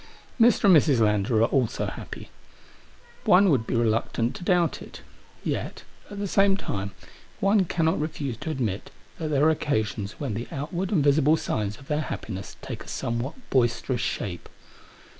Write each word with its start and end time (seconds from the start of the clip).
Mi*, 0.39 0.47
and 0.47 0.53
Mrs. 0.55 0.99
Lander 0.99 1.43
are 1.43 1.49
also 1.49 1.85
happy* 1.85 2.31
One 3.25 3.51
would 3.51 3.67
be 3.67 3.75
reluctant 3.75 4.33
to 4.37 4.43
doubt 4.43 4.81
it. 4.81 5.01
Yet, 5.43 5.83
at 6.09 6.17
the 6.17 6.27
same 6.27 6.57
time, 6.57 6.93
one 7.39 7.65
cannot 7.65 8.01
refuse 8.01 8.37
to 8.37 8.49
admit 8.49 8.89
that 9.19 9.27
there 9.27 9.43
are 9.45 9.51
occasions 9.51 10.13
when 10.13 10.33
the 10.33 10.47
outward 10.51 10.91
and 10.91 11.03
visible 11.03 11.37
signs 11.37 11.77
of 11.77 11.87
their 11.87 12.01
happiness 12.01 12.57
take 12.63 12.83
a 12.83 12.87
somewhat 12.87 13.35
boisterous 13.51 14.01
shape. 14.01 14.49